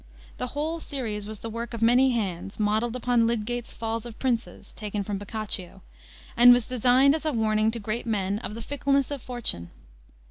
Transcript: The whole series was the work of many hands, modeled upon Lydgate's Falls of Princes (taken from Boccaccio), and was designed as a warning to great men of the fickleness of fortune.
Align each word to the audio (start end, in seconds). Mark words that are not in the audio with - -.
The 0.39 0.47
whole 0.57 0.79
series 0.79 1.27
was 1.27 1.37
the 1.37 1.49
work 1.51 1.75
of 1.75 1.81
many 1.83 2.09
hands, 2.09 2.59
modeled 2.59 2.95
upon 2.95 3.27
Lydgate's 3.27 3.71
Falls 3.71 4.03
of 4.03 4.17
Princes 4.17 4.73
(taken 4.73 5.03
from 5.03 5.19
Boccaccio), 5.19 5.83
and 6.35 6.51
was 6.51 6.67
designed 6.67 7.13
as 7.13 7.23
a 7.23 7.31
warning 7.31 7.69
to 7.69 7.77
great 7.79 8.07
men 8.07 8.39
of 8.39 8.55
the 8.55 8.63
fickleness 8.63 9.11
of 9.11 9.21
fortune. 9.21 9.69